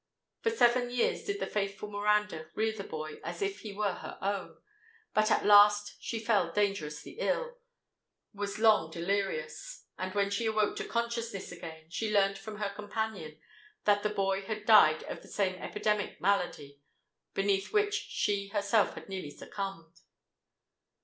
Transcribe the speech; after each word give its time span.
For 0.41 0.49
seven 0.49 0.89
years 0.89 1.25
did 1.25 1.39
the 1.39 1.45
faithful 1.45 1.87
Miranda 1.87 2.49
rear 2.55 2.73
that 2.75 2.89
boy 2.89 3.19
as 3.23 3.39
if 3.43 3.59
he 3.59 3.71
were 3.71 3.93
her 3.93 4.17
own; 4.19 4.57
but 5.13 5.29
at 5.29 5.45
last 5.45 5.97
she 6.01 6.17
fell 6.17 6.51
dangerously 6.51 7.17
ill—was 7.19 8.57
long 8.57 8.89
delirious—and 8.89 10.15
when 10.15 10.31
she 10.31 10.47
awoke 10.47 10.75
to 10.77 10.85
consciousness 10.85 11.51
again, 11.51 11.85
she 11.91 12.11
learnt 12.11 12.39
from 12.39 12.57
her 12.57 12.73
companions 12.73 13.37
that 13.83 14.01
the 14.01 14.09
boy 14.09 14.41
had 14.41 14.65
died 14.65 15.03
of 15.03 15.21
the 15.21 15.27
same 15.27 15.53
epidemic 15.61 16.19
malady 16.19 16.81
beneath 17.35 17.71
which 17.71 17.93
she 17.93 18.47
herself 18.47 18.95
had 18.95 19.07
nearly 19.07 19.29
succumbed." 19.29 20.01